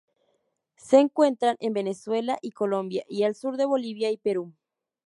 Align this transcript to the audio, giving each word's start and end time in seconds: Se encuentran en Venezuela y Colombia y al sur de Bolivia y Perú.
Se 0.77 0.97
encuentran 0.97 1.57
en 1.59 1.73
Venezuela 1.73 2.39
y 2.41 2.49
Colombia 2.53 3.03
y 3.07 3.21
al 3.21 3.35
sur 3.35 3.55
de 3.55 3.65
Bolivia 3.65 4.09
y 4.09 4.17
Perú. 4.17 4.51